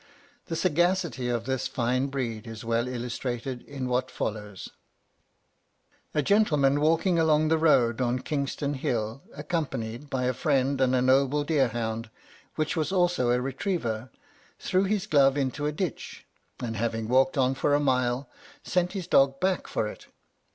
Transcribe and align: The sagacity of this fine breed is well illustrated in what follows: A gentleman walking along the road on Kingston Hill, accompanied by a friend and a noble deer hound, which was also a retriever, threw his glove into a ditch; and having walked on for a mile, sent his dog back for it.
The 0.47 0.55
sagacity 0.55 1.29
of 1.29 1.45
this 1.45 1.67
fine 1.67 2.07
breed 2.07 2.47
is 2.47 2.65
well 2.65 2.87
illustrated 2.87 3.61
in 3.61 3.87
what 3.87 4.09
follows: 4.09 4.69
A 6.15 6.23
gentleman 6.23 6.79
walking 6.81 7.19
along 7.19 7.49
the 7.49 7.57
road 7.59 8.01
on 8.01 8.17
Kingston 8.17 8.73
Hill, 8.73 9.21
accompanied 9.35 10.09
by 10.09 10.23
a 10.23 10.33
friend 10.33 10.81
and 10.81 10.95
a 10.95 11.03
noble 11.03 11.43
deer 11.43 11.67
hound, 11.67 12.09
which 12.55 12.75
was 12.75 12.91
also 12.91 13.29
a 13.29 13.39
retriever, 13.39 14.09
threw 14.57 14.85
his 14.85 15.05
glove 15.05 15.37
into 15.37 15.67
a 15.67 15.71
ditch; 15.71 16.25
and 16.59 16.77
having 16.77 17.07
walked 17.07 17.37
on 17.37 17.53
for 17.53 17.75
a 17.75 17.79
mile, 17.79 18.27
sent 18.63 18.93
his 18.93 19.05
dog 19.05 19.39
back 19.39 19.67
for 19.67 19.85
it. 19.87 20.07